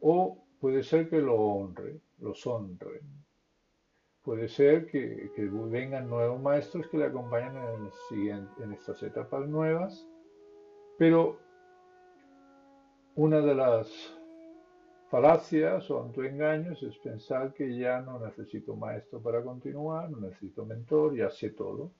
o 0.00 0.38
puede 0.60 0.82
ser 0.82 1.08
que 1.08 1.20
lo 1.20 1.36
honre, 1.36 2.00
los 2.18 2.46
honre. 2.46 3.00
Puede 4.22 4.48
ser 4.48 4.86
que, 4.86 5.30
vengan 5.70 6.10
nuevos 6.10 6.40
maestros 6.40 6.88
que 6.88 6.98
le 6.98 7.04
acompañen 7.04 7.90
en 8.58 8.72
estas 8.72 9.02
etapas 9.02 9.46
nuevas, 9.48 10.06
pero 10.98 11.38
una 13.14 13.40
de 13.40 13.54
las 13.54 14.16
falacias 15.10 15.90
o 15.90 15.98
autoengaños 15.98 16.82
es 16.82 16.98
pensar 16.98 17.54
que 17.54 17.76
ya 17.76 18.00
no 18.00 18.18
necesito 18.18 18.76
maestro 18.76 19.20
para 19.20 19.42
continuar, 19.42 20.10
no 20.10 20.18
necesito 20.18 20.66
mentor, 20.66 21.16
ya 21.16 21.30
sé 21.30 21.50
todo. 21.50 21.92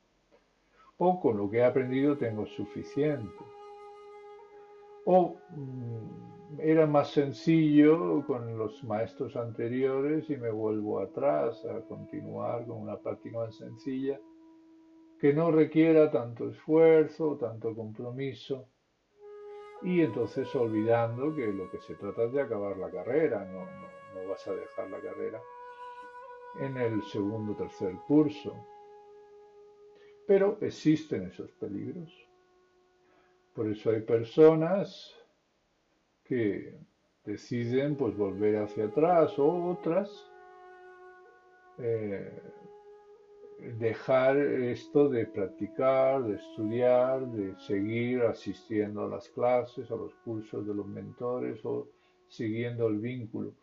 O 0.98 1.20
con 1.20 1.36
lo 1.36 1.48
que 1.48 1.58
he 1.58 1.64
aprendido 1.64 2.16
tengo 2.16 2.46
suficiente. 2.46 3.44
O 5.04 5.36
mm, 5.50 6.35
era 6.58 6.86
más 6.86 7.10
sencillo 7.10 8.24
con 8.26 8.56
los 8.56 8.82
maestros 8.84 9.36
anteriores 9.36 10.30
y 10.30 10.36
me 10.36 10.50
vuelvo 10.50 11.00
atrás 11.00 11.64
a 11.66 11.80
continuar 11.82 12.66
con 12.66 12.78
una 12.78 12.96
práctica 12.98 13.38
más 13.38 13.56
sencilla 13.56 14.18
que 15.18 15.32
no 15.32 15.50
requiera 15.50 16.10
tanto 16.10 16.50
esfuerzo, 16.50 17.36
tanto 17.36 17.74
compromiso 17.74 18.68
y 19.82 20.00
entonces 20.00 20.54
olvidando 20.54 21.34
que 21.34 21.46
lo 21.46 21.70
que 21.70 21.80
se 21.80 21.94
trata 21.94 22.24
es 22.24 22.32
de 22.32 22.42
acabar 22.42 22.76
la 22.76 22.90
carrera, 22.90 23.44
no, 23.44 23.64
no, 23.64 24.28
vas 24.28 24.46
a 24.48 24.54
dejar 24.54 24.90
la 24.90 25.00
carrera 25.00 25.40
en 26.60 26.76
el 26.76 27.02
segundo 27.04 27.52
o 27.52 27.56
tercer 27.56 27.94
curso. 28.06 28.54
Pero 30.26 30.58
existen 30.60 31.24
esos 31.24 31.52
peligros. 31.52 32.10
Por 33.54 33.68
eso 33.68 33.90
hay 33.90 34.00
personas 34.00 35.14
que 36.28 36.78
deciden 37.24 37.96
pues 37.96 38.16
volver 38.16 38.56
hacia 38.56 38.86
atrás 38.86 39.38
o 39.38 39.70
otras 39.70 40.10
eh, 41.78 42.32
dejar 43.58 44.36
esto 44.36 45.08
de 45.08 45.26
practicar, 45.26 46.22
de 46.22 46.36
estudiar, 46.36 47.26
de 47.28 47.56
seguir 47.60 48.22
asistiendo 48.22 49.04
a 49.04 49.08
las 49.08 49.28
clases, 49.30 49.90
a 49.90 49.96
los 49.96 50.14
cursos 50.16 50.66
de 50.66 50.74
los 50.74 50.86
mentores 50.86 51.64
o 51.64 51.88
siguiendo 52.28 52.86
el 52.88 52.98
vínculo. 52.98 53.54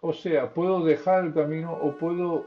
O 0.00 0.12
sea, 0.12 0.52
puedo 0.52 0.84
dejar 0.84 1.24
el 1.24 1.34
camino 1.34 1.72
o 1.72 1.96
puedo 1.96 2.46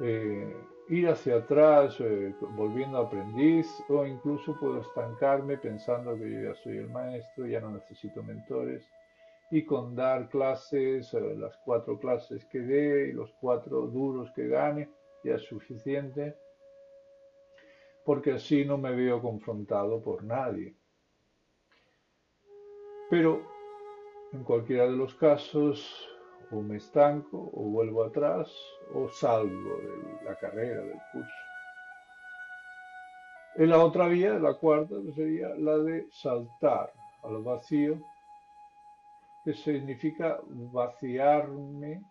eh, 0.00 0.54
ir 0.90 1.08
hacia 1.08 1.36
atrás 1.36 1.96
eh, 2.00 2.34
volviendo 2.56 2.98
aprendiz 2.98 3.66
o 3.88 4.04
incluso 4.04 4.58
puedo 4.58 4.80
estancarme 4.80 5.56
pensando 5.56 6.16
que 6.16 6.28
yo 6.30 6.42
ya 6.50 6.54
soy 6.56 6.78
el 6.78 6.90
maestro, 6.90 7.46
ya 7.46 7.60
no 7.60 7.70
necesito 7.70 8.22
mentores 8.24 8.84
y 9.52 9.64
con 9.64 9.94
dar 9.94 10.28
clases, 10.28 11.14
eh, 11.14 11.36
las 11.36 11.56
cuatro 11.64 11.98
clases 11.98 12.44
que 12.46 12.60
dé 12.60 13.08
y 13.08 13.12
los 13.12 13.32
cuatro 13.40 13.82
duros 13.86 14.30
que 14.34 14.48
gane, 14.48 14.90
ya 15.22 15.36
es 15.36 15.42
suficiente, 15.42 16.36
porque 18.04 18.32
así 18.32 18.64
no 18.64 18.76
me 18.76 18.92
veo 18.92 19.20
confrontado 19.20 20.00
por 20.02 20.24
nadie. 20.24 20.74
Pero 23.10 23.42
en 24.32 24.44
cualquiera 24.44 24.84
de 24.84 24.96
los 24.96 25.14
casos, 25.14 26.08
o 26.52 26.60
me 26.62 26.76
estanco, 26.76 27.50
o 27.52 27.62
vuelvo 27.62 28.04
atrás, 28.04 28.50
o 28.94 29.08
salgo 29.08 29.76
de 29.78 30.24
la 30.24 30.36
carrera, 30.36 30.82
del 30.82 30.98
curso. 31.12 31.50
En 33.56 33.70
la 33.70 33.78
otra 33.78 34.08
vía, 34.08 34.34
la 34.34 34.54
cuarta, 34.54 34.94
sería 35.14 35.48
la 35.56 35.76
de 35.78 36.08
saltar 36.10 36.92
al 37.22 37.42
vacío 37.42 37.98
que 39.44 39.54
significa 39.54 40.38
vaciarme 40.46 42.02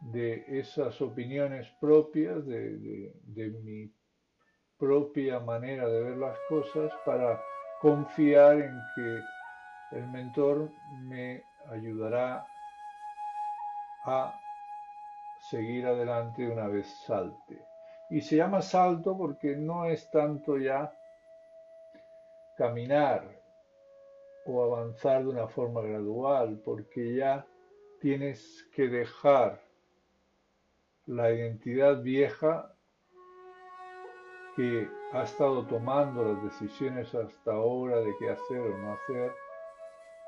de 0.00 0.44
esas 0.48 1.00
opiniones 1.00 1.68
propias, 1.80 2.44
de, 2.46 3.12
mi 3.62 3.90
propia 4.78 5.38
manera 5.38 5.86
de 5.86 6.02
ver 6.02 6.16
las 6.16 6.36
cosas, 6.48 6.92
para 7.04 7.40
confiar 7.80 8.58
en 8.58 8.80
que 8.96 9.98
el 9.98 10.08
mentor 10.10 10.70
me 11.04 11.42
ayudará 11.70 12.44
a 14.04 14.38
seguir 15.50 15.86
adelante 15.86 16.48
una 16.48 16.68
vez 16.68 16.86
salte. 17.06 17.64
Y 18.10 18.20
se 18.20 18.36
llama 18.36 18.62
salto 18.62 19.16
porque 19.16 19.56
no 19.56 19.86
es 19.86 20.10
tanto 20.10 20.58
ya 20.58 20.92
caminar, 22.56 23.42
o 24.44 24.62
avanzar 24.62 25.22
de 25.22 25.30
una 25.30 25.48
forma 25.48 25.80
gradual, 25.82 26.60
porque 26.64 27.14
ya 27.14 27.46
tienes 28.00 28.68
que 28.74 28.88
dejar 28.88 29.60
la 31.06 31.32
identidad 31.32 32.02
vieja 32.02 32.74
que 34.56 34.88
ha 35.12 35.22
estado 35.22 35.66
tomando 35.66 36.24
las 36.24 36.42
decisiones 36.44 37.14
hasta 37.14 37.52
ahora 37.52 38.00
de 38.00 38.12
qué 38.18 38.30
hacer 38.30 38.60
o 38.60 38.78
no 38.78 38.92
hacer, 38.92 39.32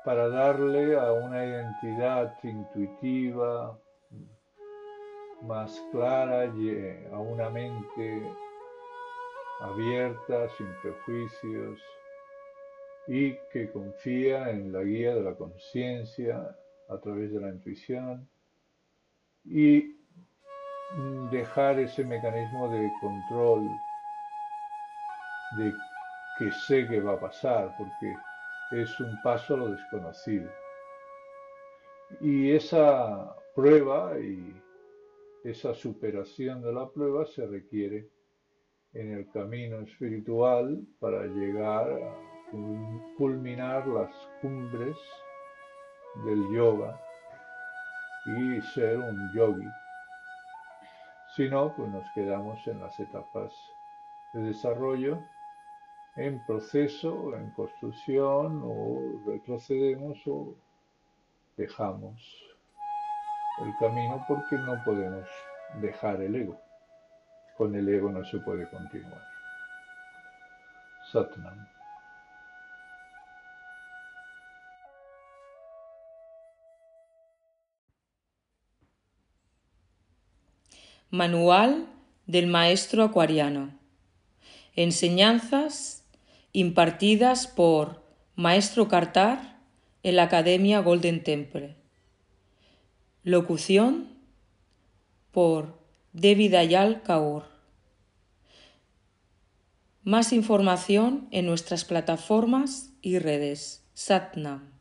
para 0.05 0.29
darle 0.29 0.95
a 0.95 1.11
una 1.11 1.43
identidad 1.43 2.37
intuitiva, 2.43 3.75
más 5.41 5.83
clara, 5.91 6.43
a 7.11 7.19
una 7.19 7.49
mente 7.49 8.31
abierta, 9.61 10.47
sin 10.49 10.67
prejuicios, 10.83 11.79
y 13.07 13.35
que 13.51 13.71
confía 13.71 14.51
en 14.51 14.71
la 14.71 14.83
guía 14.83 15.15
de 15.15 15.23
la 15.23 15.35
conciencia 15.35 16.55
a 16.89 16.97
través 16.99 17.33
de 17.33 17.41
la 17.41 17.49
intuición 17.49 18.29
y 19.43 19.95
dejar 21.31 21.79
ese 21.79 22.03
mecanismo 22.03 22.69
de 22.69 22.91
control 23.01 23.67
de 25.57 25.73
que 26.37 26.51
sé 26.67 26.87
que 26.87 26.99
va 26.99 27.13
a 27.13 27.19
pasar 27.19 27.75
porque 27.77 28.15
es 28.81 28.99
un 28.99 29.21
paso 29.21 29.55
a 29.55 29.57
lo 29.57 29.69
desconocido. 29.69 30.49
Y 32.21 32.51
esa 32.51 33.35
prueba 33.55 34.19
y 34.19 34.61
esa 35.43 35.73
superación 35.73 36.61
de 36.61 36.73
la 36.73 36.89
prueba 36.89 37.25
se 37.25 37.45
requiere 37.45 38.09
en 38.93 39.11
el 39.11 39.29
camino 39.31 39.79
espiritual 39.81 40.81
para 40.99 41.25
llegar 41.25 41.91
a 41.91 42.15
culminar 43.17 43.87
las 43.87 44.11
cumbres 44.41 44.95
del 46.25 46.41
yoga 46.53 46.99
y 48.25 48.61
ser 48.73 48.97
un 48.97 49.33
yogi. 49.35 49.67
Si 51.35 51.49
no, 51.49 51.75
pues 51.75 51.89
nos 51.91 52.05
quedamos 52.13 52.65
en 52.67 52.79
las 52.79 52.97
etapas 52.99 53.53
de 54.33 54.43
desarrollo, 54.43 55.19
en 56.15 56.43
proceso, 56.45 57.35
en 57.35 57.51
construcción, 57.51 58.61
o 58.63 59.21
retrocedemos 59.25 60.17
o 60.27 60.55
dejamos 61.57 62.21
el 63.61 63.73
camino 63.79 64.23
porque 64.27 64.57
no 64.57 64.81
podemos 64.83 65.27
dejar 65.81 66.21
el 66.21 66.35
ego. 66.35 66.59
Con 67.57 67.75
el 67.75 67.87
ego 67.87 68.11
no 68.11 68.23
se 68.25 68.37
puede 68.39 68.69
continuar. 68.69 69.21
Satnam. 71.11 71.67
Manual 81.11 81.87
del 82.25 82.47
Maestro 82.47 83.03
Acuariano. 83.03 83.69
Enseñanzas 84.75 86.04
impartidas 86.55 87.47
por 87.47 88.01
Maestro 88.35 88.87
Cartar 88.87 89.59
en 90.03 90.15
la 90.15 90.23
Academia 90.23 90.79
Golden 90.79 91.21
Temple. 91.21 91.75
Locución 93.23 94.07
por 95.31 95.81
David 96.13 96.53
Ayal 96.53 97.03
Kaur. 97.03 97.43
Más 100.03 100.31
información 100.31 101.27
en 101.31 101.45
nuestras 101.45 101.83
plataformas 101.83 102.93
y 103.01 103.19
redes. 103.19 103.83
Satnam. 103.93 104.74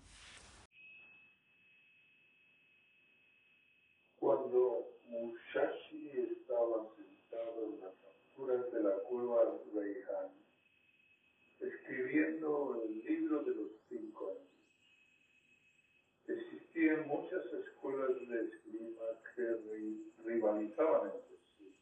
Escribiendo 11.95 12.83
el 12.85 13.05
libro 13.05 13.43
de 13.45 13.55
los 13.55 13.71
cinco 13.89 14.31
años. 14.31 14.51
Existían 16.27 17.07
muchas 17.07 17.45
escuelas 17.53 18.11
de 18.29 18.41
esgrima 18.47 19.05
que 19.35 19.57
rivalizaban 20.25 21.13
entre 21.13 21.37
sí. 21.57 21.73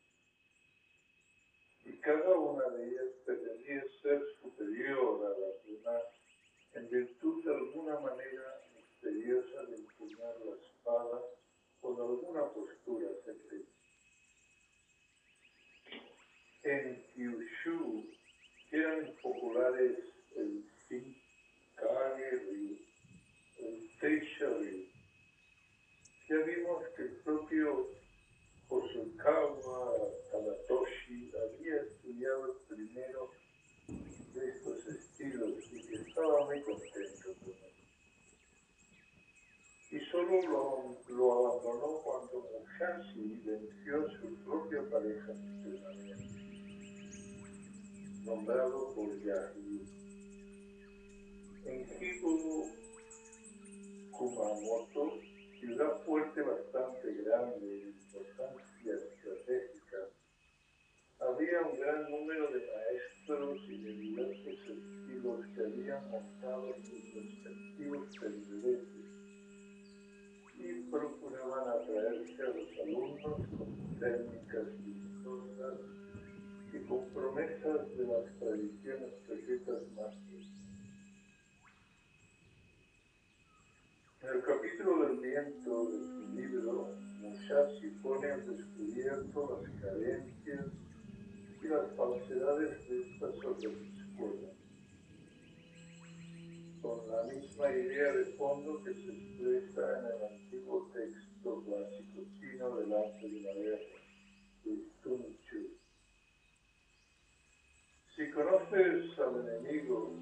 Y 1.87 1.99
cada 2.01 2.37
una 2.37 2.69
de 2.69 2.89
ellas 2.89 3.09
pretendía 3.25 3.85
ser 4.03 4.23
superior 4.43 5.27
a 5.27 5.39
las 5.39 5.65
demás 5.65 6.03
en 6.75 6.91
virtud 6.91 7.45
de 7.45 7.55
alguna 7.55 7.99
manera 8.01 8.61
misteriosa 8.77 9.63
de 9.65 9.77
empuñar 9.77 10.35
la 10.45 10.57
espada 10.57 11.23
con 11.81 11.99
alguna 11.99 12.53
postura 12.53 13.09
secreta. 13.25 13.71
En 16.65 17.03
Kyushu 17.15 18.22
eran 18.73 19.15
populares 19.23 19.99
el 20.35 20.65
Shinkage 20.89 22.33
el 23.59 23.91
Teisha 24.01 24.49
Ya 26.29 26.37
vimos 26.39 26.83
que 26.97 27.03
el 27.03 27.17
propio 27.23 27.91
Hosokawa 28.69 30.11
Tadatoshi 30.31 31.31
había 31.37 31.83
estudiado 31.83 32.57
primero 32.67 33.31
de 33.89 34.49
estos 34.49 34.87
estilos 34.87 35.59
y 35.71 35.87
que 35.87 35.95
estaba 35.97 36.47
muy 36.47 36.63
contento 36.63 37.35
con 37.41 37.53
él. 37.53 37.73
Y 39.91 40.01
solo 40.11 40.41
lo, 40.49 41.15
lo 41.15 41.33
abandonó 41.47 42.01
cuando 42.03 42.49
Musashi 42.49 43.43
venció 43.45 44.07
a 44.07 44.11
su 44.19 44.35
propia 44.45 44.83
pareja 44.91 45.35
nombrado 48.25 48.95
por 48.95 49.09
Yahoo. 49.21 49.81
En 51.65 51.87
Hibu 52.01 52.71
Kumamoto, 54.13 55.19
ciudad 55.59 56.03
fuerte 56.05 56.43
bastante 56.43 57.15
grande 57.25 57.67
de 57.67 57.91
importancia 57.91 58.95
estratégica, 58.95 59.99
había 61.21 61.63
un 61.63 61.79
gran 61.81 62.11
número 62.11 62.51
de 62.53 62.61
maestros 62.61 63.61
y 63.69 63.83
de 63.83 63.93
diversos 63.93 64.47
estilos 64.47 65.47
que 65.55 65.61
habían 65.61 66.11
montado 66.11 66.75
sus 66.83 67.15
respectivos 67.15 68.19
pendientes 68.19 69.03
y 70.59 70.91
procuraban 70.91 71.69
atraerse 71.69 72.43
a 72.43 72.49
los 72.49 72.79
alumnos 72.81 73.41
con 73.57 73.99
técnicas 73.99 74.85
vistosas 74.85 76.02
y 76.73 76.79
con 76.87 77.07
promesas 77.11 77.97
de 77.97 78.07
las 78.07 78.39
tradiciones 78.39 79.13
secretas 79.27 79.83
más 79.95 80.15
En 84.23 84.29
el 84.29 84.43
capítulo 84.43 85.09
del 85.09 85.19
viento 85.19 85.91
de 85.91 85.99
su 85.99 86.29
libro, 86.35 86.95
Musashi 87.21 87.89
pone 88.03 88.31
al 88.31 88.47
descubierto 88.47 89.61
las 89.61 89.83
carencias 89.83 90.67
y 91.63 91.67
las 91.67 91.91
falsedades 91.97 92.89
de 92.89 93.03
estas 93.03 93.37
otras 93.45 93.75
escuelas, 93.75 94.53
con 96.81 97.09
la 97.11 97.23
misma 97.25 97.71
idea 97.71 98.13
de 98.13 98.25
fondo 98.37 98.83
que 98.85 98.95
se 98.95 99.11
expresa 99.11 99.99
en 99.99 100.05
el 100.07 100.25
antiguo 100.33 100.91
texto 100.95 101.65
clásico 101.65 102.23
chino 102.39 102.77
del 102.77 102.93
arte 102.95 103.29
de 103.29 103.41
la 103.43 103.55
guerra, 103.55 103.99
el 104.65 104.87
Sun 105.03 105.37
Chu. 105.43 105.72
Si 108.23 108.31
conoces 108.31 109.19
al 109.19 109.49
enemigo 109.49 110.15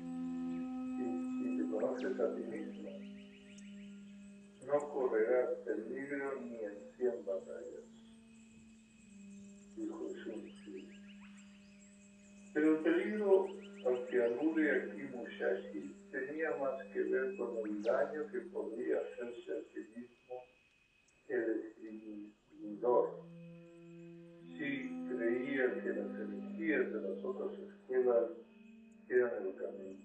y 0.96 1.36
si 1.36 1.58
te 1.58 1.70
conoces 1.70 2.18
a 2.18 2.34
ti 2.34 2.40
mismo, 2.44 2.88
no 4.66 4.78
correrás 4.88 5.50
peligro 5.66 6.40
ni 6.40 6.60
en 6.60 6.78
cien 6.96 7.26
batallas, 7.26 7.84
dijo 9.76 10.08
Sun 10.24 10.50
pero 12.54 12.78
el 12.78 12.82
peligro 12.84 13.48
al 13.84 14.06
que 14.06 14.22
alude 14.22 14.70
aquí 14.80 15.02
Musashi 15.02 15.94
tenía 16.10 16.56
más 16.56 16.82
que 16.94 17.02
ver 17.02 17.36
con 17.36 17.54
el 17.66 17.82
daño 17.82 18.26
que 18.32 18.40
podría 18.50 18.96
hacerse 18.96 19.52
a 19.52 19.62
sí 19.74 19.80
mismo 19.94 20.42
el 21.28 21.64
escribidor 21.66 23.29
si 24.60 25.08
creía 25.08 25.72
que 25.82 25.88
las 25.88 26.20
energías 26.20 26.92
de 26.92 27.00
las 27.00 27.24
otras 27.24 27.58
escuelas 27.58 28.30
eran 29.08 29.46
el 29.46 29.54
camino. 29.56 30.00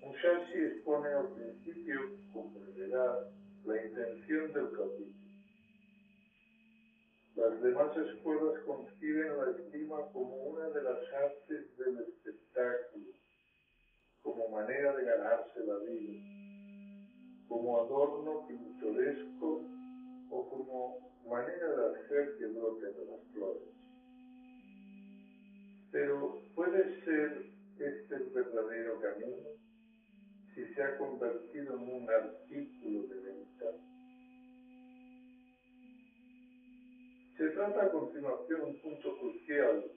Musashi 0.00 0.58
expone 0.58 1.08
al 1.08 1.28
principio, 1.28 2.00
como 2.32 2.50
verdad, 2.76 3.30
la 3.64 3.86
intención 3.86 4.52
del 4.52 4.70
capítulo 4.72 5.20
las 7.36 7.62
demás 7.62 7.96
escuelas 7.96 8.60
conciben 8.66 9.36
la 9.38 9.50
estima 9.52 9.96
como 10.12 10.34
una 10.34 10.68
de 10.68 10.82
las 10.82 10.98
artes 11.14 11.76
del 11.78 11.98
espectáculo, 12.00 13.06
como 14.22 14.48
manera 14.48 14.94
de 14.94 15.04
ganarse 15.04 15.60
la 15.64 15.76
vida, 15.78 16.20
como 17.48 17.78
adorno 17.78 18.46
pintoresco 18.46 19.62
o 20.30 20.50
como 20.50 21.09
manera 21.26 21.68
de 21.68 21.98
hacer 21.98 22.36
que 22.38 22.46
broten 22.46 22.94
las 23.08 23.20
flores. 23.32 23.68
Pero 25.92 26.42
¿puede 26.54 27.04
ser 27.04 27.46
este 27.78 28.14
el 28.14 28.30
verdadero 28.30 29.00
camino 29.00 29.48
si 30.54 30.64
se 30.74 30.82
ha 30.82 30.98
convertido 30.98 31.76
en 31.76 31.88
un 31.88 32.10
artículo 32.10 33.06
de 33.08 33.20
venta? 33.20 33.66
Se 37.36 37.48
trata 37.50 37.86
a 37.86 37.90
continuación 37.90 38.60
un 38.62 38.80
punto 38.80 39.18
crucial. 39.18 39.90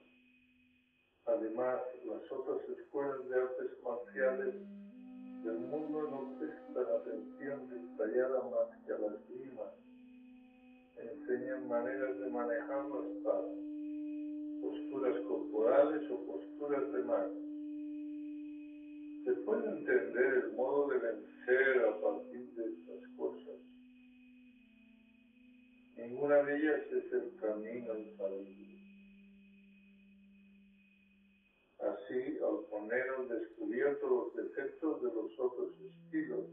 Además, 1.26 1.82
las 2.06 2.32
otras 2.32 2.70
escuelas 2.70 3.28
de 3.30 3.36
artes 3.36 3.84
marciales 3.84 4.56
del 5.44 5.60
mundo 5.60 6.04
no 6.10 6.40
prestan 6.40 6.86
atención 7.02 7.70
detallada 7.70 8.44
más 8.44 8.86
que 8.86 8.94
a 8.94 8.98
la 8.98 9.16
esgrima. 9.16 9.64
Enseñan 10.98 11.68
maneras 11.68 12.20
de 12.20 12.30
manejar 12.30 12.86
la 12.90 13.10
espada, 13.10 13.50
posturas 14.62 15.20
corporales 15.28 16.12
o 16.12 16.26
posturas 16.26 16.94
de 16.94 17.04
mano. 17.04 17.34
Se 19.26 19.34
puede 19.46 19.70
entender 19.70 20.44
el 20.46 20.54
modo 20.54 20.90
de 20.90 21.00
vencer 21.00 21.86
a 21.86 22.02
partir 22.02 22.54
de 22.56 22.64
estas 22.66 23.10
cosas 23.18 23.64
Ninguna 25.96 26.44
de 26.44 26.58
ellas 26.58 26.82
es 26.92 27.14
el 27.14 27.36
camino 27.40 27.98
infalible. 27.98 28.68
Así, 31.80 32.38
al 32.44 32.66
poner 32.70 33.10
al 33.18 33.30
descubierto 33.30 34.10
los 34.10 34.36
defectos 34.36 35.02
de 35.02 35.08
los 35.14 35.40
otros 35.40 35.70
estilos, 35.80 36.46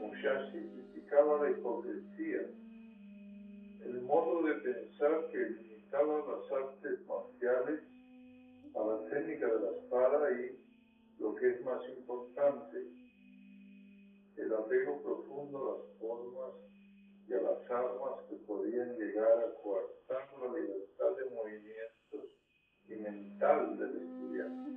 Mushashi 0.00 0.58
criticaba 0.58 1.44
la 1.44 1.50
hipocresía, 1.50 2.50
el 3.84 4.02
modo 4.02 4.42
de 4.42 4.54
pensar 4.54 5.28
que 5.30 5.38
limitaba 5.38 6.18
las 6.18 6.52
artes 6.52 7.06
marciales 7.06 7.80
a 8.74 8.84
la 8.84 9.08
técnica 9.08 9.46
de 9.46 9.60
la 9.60 9.70
espada 9.70 10.30
y, 10.32 10.60
lo 11.18 11.34
que 11.34 11.50
es 11.50 11.64
más 11.64 11.82
importante, 11.88 12.78
el 14.36 14.54
apego 14.54 15.02
profundo 15.02 15.58
a 15.58 15.78
las 15.78 15.98
formas 15.98 16.54
y 17.28 17.34
a 17.34 17.42
las 17.42 17.70
armas 17.70 18.24
que 18.28 18.36
podían 18.36 18.96
llegar 18.96 19.38
a 19.38 19.54
coartar 19.62 20.28
la 20.40 20.58
libertad 20.58 21.16
de 21.16 21.30
movimientos 21.34 22.24
y 22.88 22.94
mental 22.96 23.78
del 23.78 23.96
estudiante. 23.96 24.70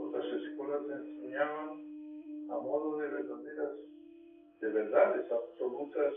Otras 0.00 0.42
escuelas 0.42 0.82
enseñaban 0.88 2.50
a 2.50 2.58
modo 2.58 2.98
de 2.98 3.08
verdaderas, 3.08 3.76
de 4.60 4.68
verdades 4.68 5.30
absolutas, 5.30 6.14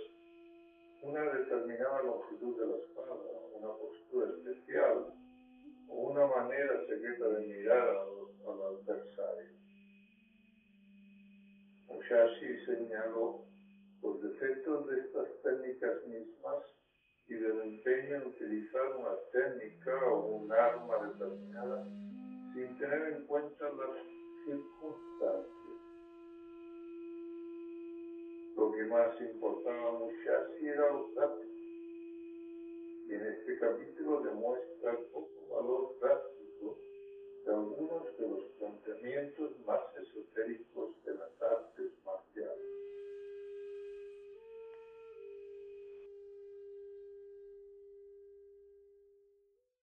una 1.01 1.23
determinada 1.31 2.03
longitud 2.03 2.59
de 2.59 2.67
la 2.67 2.77
espada, 2.77 3.15
una 3.53 3.73
postura 3.73 4.29
especial 4.31 5.13
o 5.87 5.93
una 5.93 6.25
manera 6.27 6.85
secreta 6.85 7.27
de 7.27 7.47
mirar 7.47 7.89
al, 7.89 8.19
adversario. 8.49 9.49
Mushashi 11.87 12.65
señaló 12.65 13.45
los 14.01 14.21
defectos 14.21 14.87
de 14.87 14.99
estas 14.99 15.27
técnicas 15.43 16.05
mismas 16.07 16.63
y 17.27 17.33
del 17.35 17.61
empeño 17.61 18.15
en 18.15 18.27
utilizar 18.27 18.95
una 18.95 19.15
técnica 19.31 20.05
o 20.05 20.37
un 20.37 20.51
arma 20.51 21.07
determinada 21.07 21.83
sin 22.53 22.77
tener 22.79 23.13
en 23.13 23.25
cuenta 23.25 23.65
las 23.65 23.97
circunstancias. 24.45 25.58
que 28.79 28.85
más 28.85 29.19
importaba 29.19 29.99
Musashi 29.99 30.67
era 30.67 30.89
los 30.93 31.13
datos. 31.13 31.45
Y 33.07 33.13
en 33.13 33.25
este 33.27 33.59
capítulo 33.59 34.21
demuestra 34.21 34.91
el 34.91 35.05
poco 35.07 35.47
valor 35.49 35.99
práctico 35.99 36.79
de 37.45 37.51
algunos 37.51 38.17
de 38.17 38.29
los 38.29 38.43
planteamientos 38.57 39.59
más 39.65 39.81
esotéricos 39.97 41.03
de 41.03 41.13
las 41.13 41.41
artes 41.41 41.91
marciales. 42.05 42.68